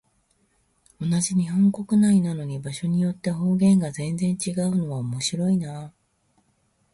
[0.99, 5.93] 同じ日本国内なのに、場所によって方言が全然違うのは面白いなあ。